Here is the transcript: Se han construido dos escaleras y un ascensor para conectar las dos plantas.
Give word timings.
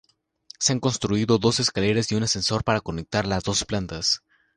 Se 0.57 0.73
han 0.73 0.79
construido 0.79 1.37
dos 1.37 1.59
escaleras 1.59 2.11
y 2.11 2.15
un 2.15 2.23
ascensor 2.23 2.63
para 2.63 2.81
conectar 2.81 3.27
las 3.27 3.43
dos 3.43 3.65
plantas. 3.65 4.23